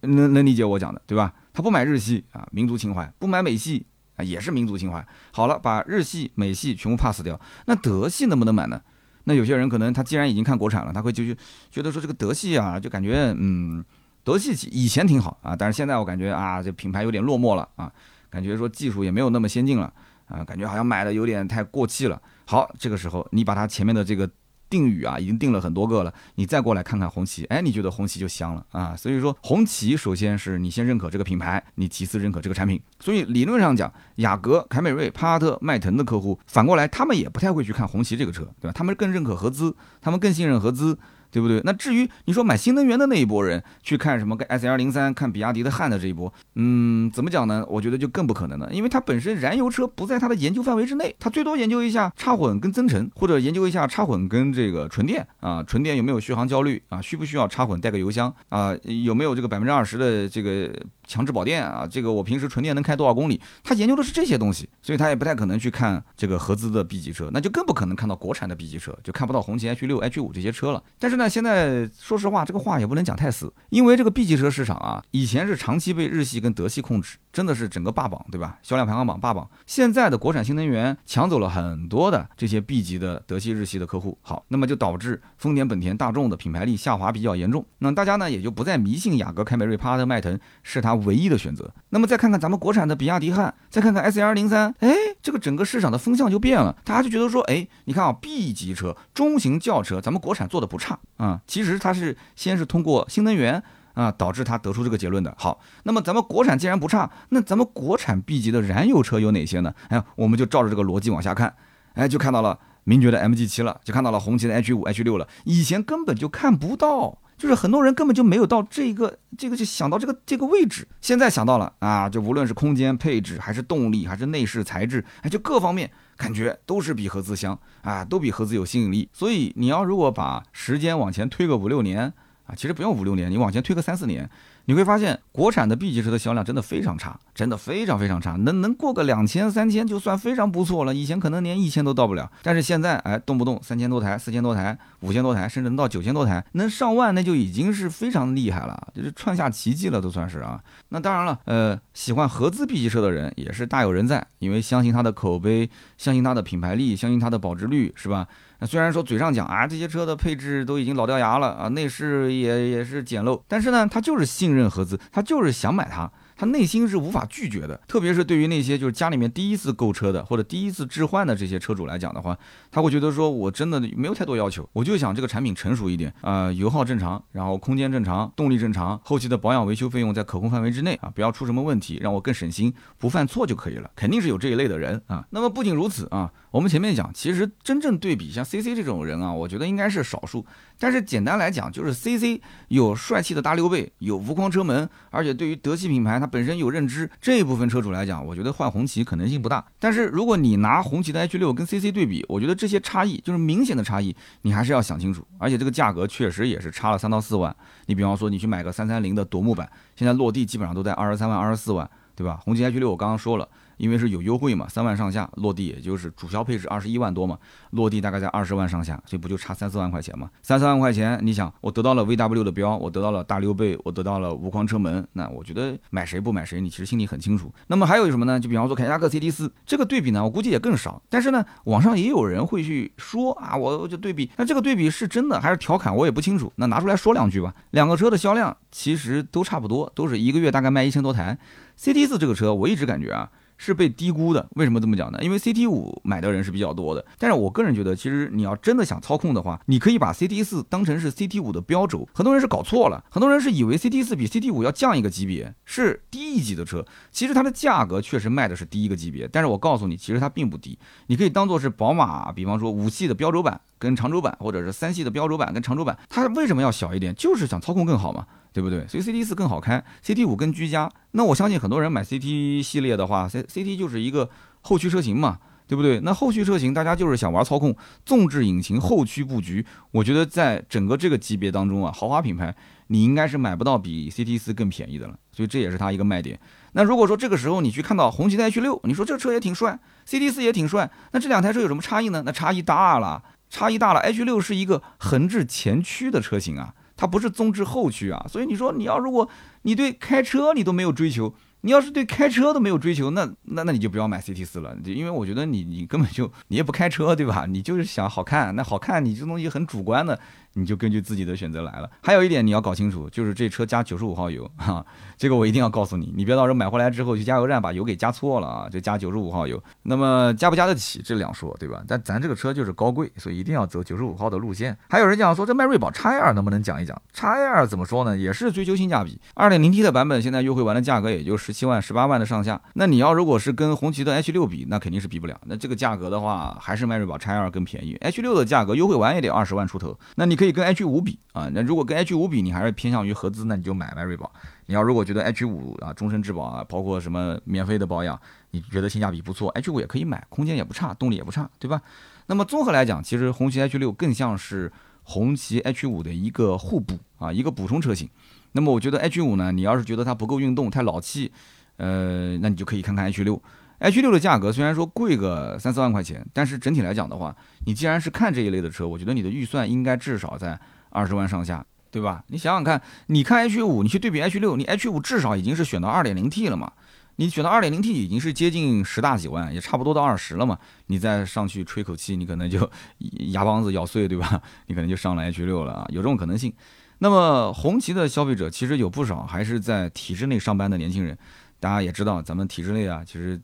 [0.02, 1.32] 能能理解我讲的对吧？
[1.52, 3.86] 他不买日系啊，民族情怀；不买美系
[4.16, 5.06] 啊，也是民族情怀。
[5.32, 8.80] 好了，把日系、美系全部 pass 掉，那德系能不能买呢？
[9.24, 11.34] 那有些人可能他既然已经看国产了，他会就就
[11.70, 13.84] 觉得说这个德系啊，就感觉嗯，
[14.24, 17.92] 德系以前挺好啊，但是现在我感觉啊，这品牌有点落寞了啊。
[18.30, 19.92] 感觉说技术也没有那么先进了
[20.26, 22.20] 啊，感觉好像买的有点太过气了。
[22.46, 24.28] 好，这个时候你把它前面的这个
[24.72, 28.96] 定语啊，已经定了很多个了，你再过来看看红旗，哎，你觉得红旗就香了啊。
[28.96, 32.80] 所以说红旗首先是你先认可这个品牌，你其次认可这个产品。
[32.98, 38.72] 所以理论上讲，雅阁、凯美瑞、帕萨特、迈腾的客户，反过来他们也不太会去看红旗这个车，对吧？
[38.74, 40.98] 他们更认可合资，他们更信任合资。
[41.32, 41.60] 对不对？
[41.64, 47.64] 那至于你说买新能源的那一波人去看什么跟 S L 零三看比亚迪的汉的这一波，嗯，怎么讲呢？
[47.68, 57.00] 我觉得就更不可能了，因为它本身燃油车不在它的研究范围之内，它最多研究一下插混跟增程，或者研究一下插混跟这个纯电啊，纯电有没有续航焦虑啊？
[57.00, 58.76] 需不需要插混带个油箱啊？
[58.84, 60.70] 有没有这个百分之二十的这个
[61.12, 61.86] 强制保电啊？
[61.90, 63.40] 这个我平时纯电能开多少公里？
[63.64, 70.82] 他研究的是这些东西，所以他也不太可能去看这个合资的 B 级车，那就更不可能看到国产的 B 级车，就看不到红旗 H 六、H 五这些车了。
[71.00, 71.28] 但是呢。
[71.32, 78.58] 现在说实话，这个话也不能讲太死，因为这个 B 级车市场啊，以前是长期被日系跟德系控制，真的是整个霸榜，对吧？
[78.62, 79.48] 销量排行榜霸榜。
[79.64, 87.64] 现在的国产新能源抢走了很多的这些 B 级的德系、日系的客户，好，那么就导致丰田、本田、大众的品牌力下滑比较严重。
[87.78, 91.70] 那大家呢也就不再迷信雅阁、凯美瑞、帕萨特、迈腾是它唯一的选择。
[91.90, 100.98] 那么再看看咱们国产的比亚迪汉，再看看 S L 零三，哎，这个整个市场的风向就变了，大家就觉得说，哎，你看啊，B 级车、中型轿车，咱们国产做的不差。
[101.16, 103.62] 啊，其实它是先是通过新能源
[103.94, 105.34] 啊，导致它得出这个结论的。
[105.38, 109.74] 好，那么咱们国产既然不差，那咱们国产 B 级的燃油车有哪些呢？
[109.88, 111.54] 哎，我们就照着这个逻辑往下看，
[111.94, 115.28] 哎，就看到了名爵的 MG 七了，就看到了红旗的 H 五、H 六了。
[115.44, 125.90] 以前根本就看不到，就是很多人根本就没有到这个这个就想到这个这个位置，现在想到了啊，就无论是空间配置，还是动力，还是内饰材质，哎，就各方面。
[126.16, 129.08] 感觉都是比合资香啊，都比合资有吸引力。
[129.12, 132.12] 所以你要如果把时间往前推个五六年
[132.46, 134.30] 啊，其实不用五六年，你往前推个三四年。
[134.66, 140.94] 你会发现，国产的 B 级车的销量真的非常差，真的非常非常差，能能过个两千三千就算非常不错了。
[140.94, 150.62] 以前可能连一千都到不了，但是现在，哎，动不动三千多台、四千多台、五千多台，甚至能到九千多台，能上万，那就已经是非常厉害了，就是创下奇迹了，都算是啊。
[150.90, 158.28] 那当然了，呃，喜欢合资 B 级车的人也是大有人在，因为相信它的口碑，相信它的品牌力，相信它的保值率，是吧？
[158.66, 166.10] 虽然说嘴上讲啊，这些车的配置都已经老掉牙了啊，内饰也也是简陋，但是呢，他就是信任合资，他就是想买它。
[166.42, 172.36] 他内心是无法拒绝的，特别是对于那些就是家里面第一次购车的或者第一次置换的这些车主来讲的话，
[172.68, 183.88] 他会觉得说，我真的没有太多要求，我就想这个产品成熟一点啊，油耗正常，然后空间正常，动力正常，后期的保养维修费用在可控范围之内啊，不要出什么问题，让我更省心，不犯错就可以了。
[183.94, 185.24] 肯定是有这一类的人啊。
[185.30, 190.44] 那么不仅如此啊，我们前面讲，其实真正对比像 CC 这种人啊，我觉得应该是少数。
[190.76, 199.62] 但是简单来讲，就是 CC 有帅气的大溜背，有无框车门，而且对于德系品牌它本身有认知，这一部分车主来讲，我觉得换红旗可能性不大。
[199.78, 205.22] 但是如果你拿红旗的 H 六跟 CC 对比，我觉得这些差异就是明显的差异，你还是要想清楚。
[205.36, 207.54] 而且这个价格确实也是差了三到四万。
[207.84, 212.40] 你比方说你去买个三三零的夺目版，现在落地基本上都在二十三万、二十四万，对吧？
[212.42, 213.46] 红旗 H 六我刚刚说了。
[213.82, 217.36] 因为是有优惠嘛，三万上下落地，也就是主销配置二十一万多嘛，
[217.70, 220.30] 落地大概在二十万上下，所以不就差三四万块钱嘛？
[220.40, 227.52] 三四万块钱，你想我得到了 VW 的标，我得到了大溜背，我得到了无框车门，那我觉得买谁不买谁，你其实心里很清楚。
[227.66, 228.38] 那么还有什么呢？
[228.38, 231.02] 就比方说凯迪拉克 CT 四这个对比呢，我估计也更少。
[231.10, 236.52] 但是呢，网上也有人会去说啊，我我就对比，那这个对比是真的还是调侃，我也不清楚。
[236.54, 237.52] 那拿出来说两句吧。
[237.72, 241.36] 两个车的销量其实都差不多，都是一个月大概卖一千多台。
[241.76, 243.28] CT 四这个车，我一直感觉啊。
[243.56, 245.18] 是被低估的，为什么这么讲呢？
[245.22, 252.08] 因为 CT 五买的人是比较多的，但是我个人觉得，其实你要真的想操控的话，你可以把 CT 四当成是 CT 五的标轴。
[252.12, 256.84] 很多人是搞错了，很多人是以为 CT 四比 CT 五要降一个级别，是低一级的车。
[257.10, 260.78] 其实它的价格确实卖的是低一个级别，但是我告诉你，其实它并不低。
[261.06, 267.14] 你可以当做是宝马，比方说五系的标轴版跟长轴版，或者是三系的标轴版跟长轴版，它为什么要小一点？
[267.14, 268.26] 就是想操控更好嘛。
[268.54, 268.86] 对不对？
[268.86, 270.90] 所以 CT 四更好开，CT 五更居家。
[271.12, 274.28] 那我相信很多人买 CT 系列的话，C CT 就是一个
[274.60, 275.38] 后驱车型嘛。
[275.64, 276.00] 对不对？
[276.00, 282.54] 那后驱车型大家就是想玩操控，纵置引擎后驱布局，我觉得在整个这个级别当中啊，豪华品牌
[282.88, 286.38] 你应该是买不到比 CT 四更便宜的了，所以这也是它一个卖点。
[286.72, 292.22] 那如果说这个时候你去看到红旗的 H 六，你说这车也挺帅，CT 四也挺帅，那这两台车有什么差异呢？
[292.26, 294.00] 那差异大了，差异大了。
[294.00, 299.28] H 六是一个横置前驱的车型啊，它不是纵置后驱啊，所以你说你要如果
[299.62, 301.34] 你对开车你都没有追求。
[301.64, 307.46] 你要是对开车都没有追求，那那那你就不要买 CT 四了，因为我觉得你你根本就你也不开车，对吧？
[307.48, 310.18] 你就是想好看，那好看你这东西很主观的。
[310.54, 311.90] 你就根据自己的选择来了。
[312.02, 314.84] 还有一点你要搞清楚，就是这车加九十五号油哈，
[315.16, 319.62] 这个我一定要告诉你，你别到时候买回来之后去加油站把油给加错了啊，就加九十五号油。
[319.82, 321.82] 那么加不加得起这两说，对吧？
[321.86, 324.76] 但咱这个车就是高贵，所以一定要走九十五号的路线。
[324.88, 328.16] 还有人讲说这迈锐宝 x L 能不能讲一讲？x L 怎么说呢？
[328.16, 329.20] 也是追求性价比。
[329.34, 332.60] 二点零 T 的版本现在优惠完的价格也就十七万、十八万的上下。
[332.74, 335.40] 那你要如果是跟红旗的 H 六比，那肯定是比不了。
[335.46, 337.96] 那这个价格的话，还是迈锐宝 x L 更便宜。
[338.00, 339.98] H 六的价格优惠完也得二十万出头。
[340.16, 341.20] 那你可以跟 H 五比。
[341.32, 344.28] 啊，那如果跟 H 五比，你还是偏向于合资，那你就买迈锐宝。
[344.66, 351.80] 你要如果觉得 H 五啊，终身质保啊，包括什么免费的保养，你觉得性价比不错，H 五也可以买，空间也不差，动力也不差，对吧？
[352.26, 354.72] 那么综合来讲，其实红旗 H 六更像是
[355.04, 358.10] 红旗 H 五的一个互补啊，一个补充车型。
[358.50, 361.30] 那么我觉得 H 五呢，你要是觉得它不够运动，太老气，
[361.76, 363.40] 呃，那你就可以看看 H 六。
[363.82, 370.58] H 六的价格虽然说贵个三四万块钱，但是整体来讲的话，你既然是看这一类的车，我觉得你的预算应该至少在。
[370.94, 372.22] 二十万上下，对吧？
[372.26, 376.70] 你想想看，你看 H 五，你去对比 H 六，你 H 五至少已经是选到二点零 T 了嘛？
[377.16, 380.58] 你选到二点零 T 已经是接近十大几万，也差不多到二十了嘛？
[380.88, 382.70] 你再上去吹口气，你可能就
[383.32, 384.38] 牙帮子咬碎，对吧？
[384.68, 386.52] 你可能就上了 H 六了啊，有这种可能性。
[386.98, 391.16] 那么红旗的消费者其实有不少还是在体制内上班的年轻人，
[391.58, 393.40] 大家也知道，咱们体制内啊，其实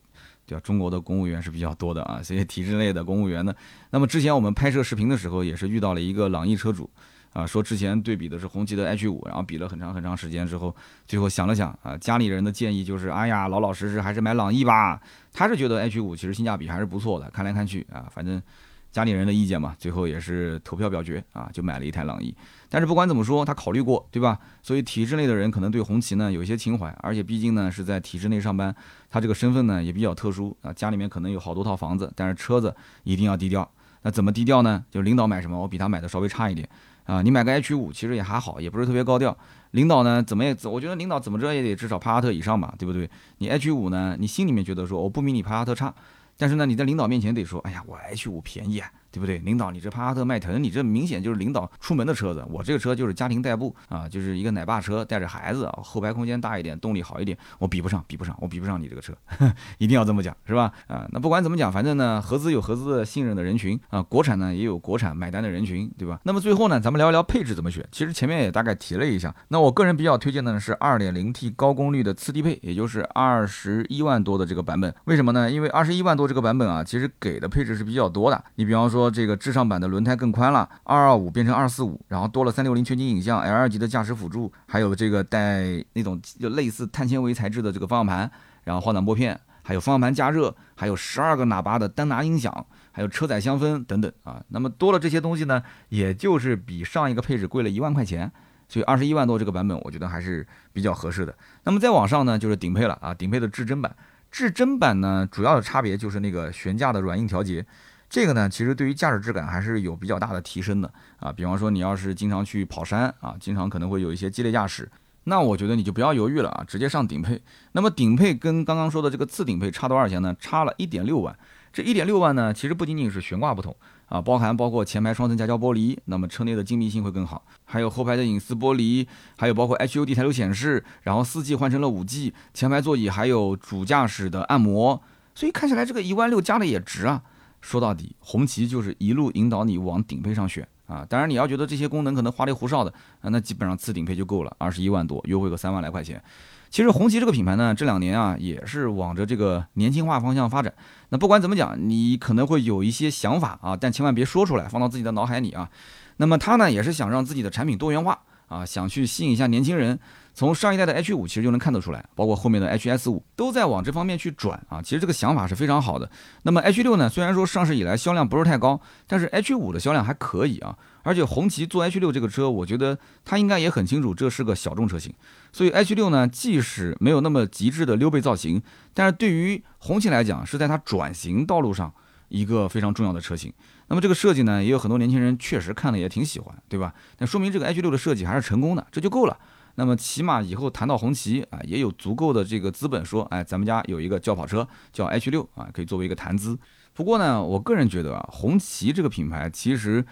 [0.49, 0.61] 对？
[0.61, 3.55] 中国的公务员是比较多的啊， 这些体制内的公务员呢，
[3.91, 6.89] 那么之前我们拍摄视频的时候，也是遇到了一个朗逸车主。
[7.35, 10.75] 啊，说之前对比的是红旗的 H 五，然后比了很长很长时间之后，
[11.07, 14.99] 最后想了想啊，家里人的建议就是，哎呀，老老实实还是买朗逸吧。
[15.31, 18.43] 他是觉得 H 五其实性价比还是不错的，看来看去啊，反正
[18.91, 22.35] 家里人的意见嘛，最后也是投票表决啊，就买了一台朗逸。
[22.69, 24.39] 但是不管怎么说，他考虑过，对吧？
[24.63, 28.75] 所以体制内的人可能对红旗呢有一些情怀，而且毕竟呢是在体制内上班，
[29.11, 33.69] 他这个身份呢也比较特殊啊，家里面可能有好多套房子，但是车子一定要低调。
[34.03, 34.85] 那怎么低调呢？
[34.91, 36.69] 就领导买什么，我比他买的稍微差一点。
[37.05, 39.35] 啊，你买个 H 五其实也还好，也不是特别高调。
[39.71, 43.09] 领导呢，怎么也，我觉得领导怎么着也得至少帕萨特以上吧，对不对？
[43.39, 45.95] 你 H 五呢，你心里面觉得说我不比你帕萨特差，
[46.37, 48.93] 但是呢，你在领导面前得说，哎呀，我 H 五便宜啊。
[49.19, 49.39] 对不对？
[49.39, 52.45] 领导，你这帕萨特迈腾，你这明显就是领导出门的车子。
[52.49, 59.13] 我这个车就是家庭代步啊，就是一个奶爸车，带着孩子啊，后排空间大一点，动力好一点，我比不上，比不上，我比不上你这个车，
[59.79, 60.73] 一定要这么讲，是吧？
[60.87, 66.21] 啊，那不管怎么讲，反正呢，合资有合资的信任的人群啊，国产呢也有国产买单的人群，对吧？
[66.23, 67.85] 那么最后呢，咱们聊一聊配置怎么选。
[67.91, 74.95] 其实前面也大概提了一下，那我个人比较推荐的呢是 2.0T 高功率的次低配，也就是二十一万多的这个版本。
[75.07, 75.51] 为什么呢？
[75.51, 78.45] 因为二十一万多这个版本啊，其实给的配置是比较多的。
[78.57, 79.79] 你比方说这个智尚版。
[79.79, 88.29] 的轮胎更宽了，二二五变成二四五，然后多了三六零全景影像，L 二级的驾驶辅助，还有这个带那种就类似碳纤维材质的这个方向盘，
[88.65, 94.43] 然后换挡拨片，还有方向盘加热，还有十二个喇叭的单拿音响，还有车载香氛等等啊。
[94.49, 98.33] 那么多了这些东西呢，也就是比上一个配置贵了一万块钱，
[98.69, 101.33] 所以二十一万多这个版本我觉得还是比较合适的。
[101.63, 103.95] 那么再往上呢，就是顶配了啊，顶配的至臻版，
[104.33, 107.65] 至臻版呢主要的差别就是那个悬架的软硬调节。
[108.11, 111.31] 这个呢，其实对于驾驶质感还是有比较大的提升的啊。
[111.31, 114.91] 比方说，你要是经常去跑山啊，经常可能会有一些激烈驾驶，
[115.25, 117.41] 那我觉得你就不要犹豫了啊，直接上顶配。
[117.73, 120.35] 那么顶配跟刚刚说的这个次顶配差多少钱呢？
[120.41, 121.37] 差了一点六万。
[121.71, 135.03] 这一点六万呢，其实不仅仅是悬挂不同啊，包含包括前排双层夹胶玻璃，那么车内的静谧性会更好，还有后排的隐私玻璃，还有包括 HUD 抬头显示，然后四 G 换成了五 G，前排座椅还有主驾驶的按摩，
[135.35, 137.23] 所以看起来这个一万六加的也值啊。
[137.61, 141.05] 说到底，红旗就是一路引导你往顶配上选啊！
[141.09, 142.93] 当然，你要觉得这些功能可能花里胡哨的，
[143.23, 146.23] 那基本上次顶配就够了，二十一万多，优惠个三万来块钱。
[146.71, 150.73] 其实红旗这个品牌呢，这两年啊也是往着这个年轻化方向发展。
[151.09, 155.71] 那不管怎么讲，你可能会有一些想法啊，但千万别说出来，放到自己的脑海里啊。
[156.19, 159.99] 那么它呢，也是想让自己的产品多元化啊，想去吸引一下年轻人。
[160.39, 164.81] 从上一代的 H 五其实就能看得出来，包括后面的 HS 五都在往这方面去转啊。
[164.81, 166.09] 其实这个想法是非常好的。
[166.45, 170.79] 那么 H 六呢，虽然说上市以来销量不是太高，但是 H 五的销量还可以啊。
[171.03, 175.13] 而且红旗做 H 六这个车，我觉得他应该也很清楚这是个小众车型，
[175.53, 178.63] 所以 H 六呢，即使没有那么极致的溜背造型，
[178.95, 181.93] 但是对于红旗来讲，是在它转型道路上
[182.29, 183.53] 一个非常重要的车型。
[183.89, 186.95] 那么这个设计呢，也有很多年轻人确实看了也挺喜欢，对吧？
[187.19, 189.37] 那说明这个 H 六的设计还是成功的，这就够了。
[189.79, 196.59] 那么起码以后谈到红旗啊，也有足够的这个资本说，哎，咱们家有一个轿跑车叫 H 六啊，可以作为一个谈资。
[196.93, 200.05] 不过呢，我个人觉得啊，红旗这个品牌其实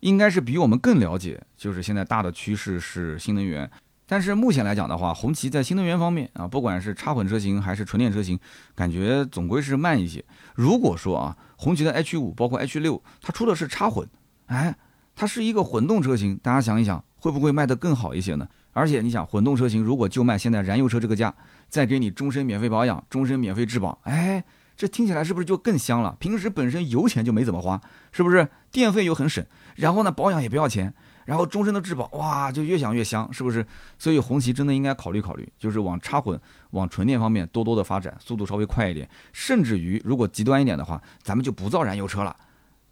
[0.00, 3.70] 应该是比我们更了解，就是现在大的趋势是新能源。
[4.06, 8.38] 但是目前来讲的话，红旗在新能源方面啊，不管是插混车型还是纯电车型，
[8.74, 10.22] 感觉总归是慢一些。
[10.54, 14.06] 如果说啊，红旗的 H 五包括 H 六，它出的是插混，
[14.48, 14.76] 哎，
[15.16, 18.46] 它是一个混动车型，大家想一想，会不会卖得更好一些呢？
[18.74, 21.34] 而且你想，混动车型如果就卖现在燃油车这个价，
[21.70, 24.44] 再给你终身免费保养、终身免费质保，哎，
[24.76, 26.14] 这听起来是不是就更香了？
[26.18, 27.80] 平时本身油钱就没怎么花，
[28.12, 28.46] 是不是？
[28.70, 29.42] 电费又很省，
[29.76, 30.92] 然后呢，保养也不要钱，
[31.24, 33.64] 然后终身的质保，哇，就越想越香，是不是？
[33.96, 36.38] 所以红旗真的应该考虑考虑，就是往插混、
[36.70, 42.34] 往纯电方面多多的发展，速度稍微快一点，甚至于如果极端一点的话，咱们就不造燃油车了。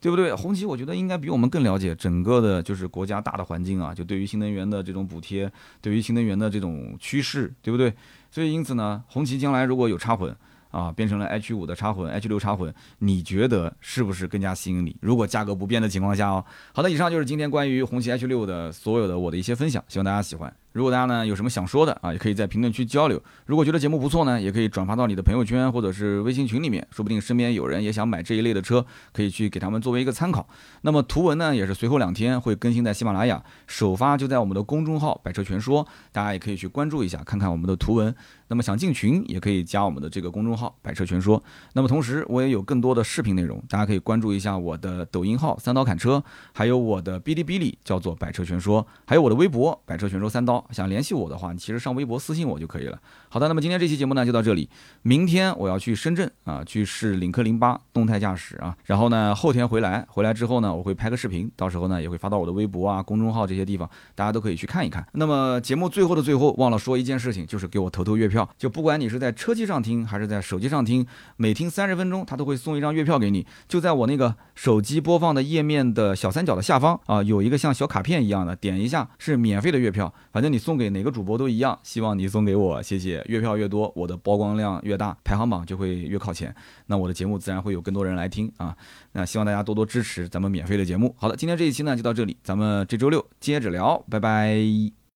[0.02, 0.34] 对不对？
[0.34, 5.48] 红旗我觉得应该比我们更了解整个的，就是国家大的环境啊，就对于新能源的这种补贴，
[5.80, 7.94] 对于新能源的这种趋势，对不对？
[8.28, 10.36] 所以因此呢，红旗将来如果有插混
[10.72, 14.96] 啊，变成了 H 五的插混、H 六插混，你觉得是不是更加吸引你？
[15.00, 16.44] 如果价格不变的情况下哦。
[16.72, 20.52] 好的，以上就是今天关于红旗 H 六的所有的我的一些分享，希望大家喜欢。
[20.72, 23.22] 如果大家呢有什么想说的啊，也可以在评论区交流。
[23.46, 30.48] 如果觉得节目不错呢，也可以转发到你的朋友圈或者是微信群里面，说不定身边有人也想买这一类的车，可以去给他们作为一个参考。
[30.80, 38.14] 那么图文呢，也是随后两天会更新在喜马拉雅，首发就在我们的公众号“百车全说”，大家也可以去关注一下，看看我们的图文。
[38.48, 41.42] 那么想进群也可以加我们的这个公众号“百车全说”。
[41.72, 50.61] 那么同时我也有更多的视频内容，大家可以关注一下我的抖音号“三刀砍车”，还有我的哔哩哔哩叫做“百车全说”，还有我的微博“百车全说三刀”。
[50.70, 52.98] 想联系我的话，你其实上微博私信我就可以了。
[53.28, 54.68] 好的，那么今天这期节目呢就到这里。
[55.02, 58.76] 明天我要去深圳啊，去试领克零八动态驾驶啊。
[58.84, 65.06] 然后呢，后天回来，回来之后呢，我会拍个视频，到时候呢也会发到我的微博啊、公众号这些地方，大家都可以去看一看。
[65.12, 68.48] 那么节目最后的最后，忘了说一件事情，就是给我投投月票。
[68.58, 71.06] 就不管你是在车机上听还是在手机上听，
[71.36, 73.46] 每听三十分钟，他都会送一张月票给你。
[73.66, 80.12] 就在我那个手机播放的页面的小三角的下方啊，有一个像小卡片一样的，点一下是免费的月票。
[80.30, 83.24] 反正你送给哪个主播都一样，希望你送给我，谢谢。
[83.26, 86.54] 月票越多，我的曝光量越大，排行榜就会越靠前，
[86.86, 88.76] 那我的节目自然会有更多人来听啊。
[89.12, 91.14] 那希望大家多多支持咱们免费的节目。
[91.18, 95.01] 好的，今天这一期呢就到这里，咱们这周六接着聊，拜拜。